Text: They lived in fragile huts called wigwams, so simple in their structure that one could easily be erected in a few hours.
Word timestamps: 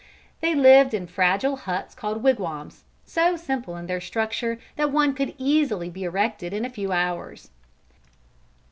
They 0.39 0.55
lived 0.55 0.95
in 0.95 1.05
fragile 1.05 1.55
huts 1.57 1.93
called 1.93 2.23
wigwams, 2.23 2.85
so 3.05 3.35
simple 3.35 3.75
in 3.77 3.85
their 3.85 4.01
structure 4.01 4.57
that 4.75 4.89
one 4.89 5.13
could 5.13 5.35
easily 5.37 5.91
be 5.91 6.05
erected 6.05 6.53
in 6.53 6.65
a 6.65 6.71
few 6.71 6.91
hours. 6.91 7.51